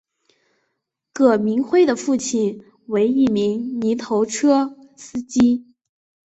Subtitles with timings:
[1.13, 5.75] 葛民辉的父亲为一名泥头车司机。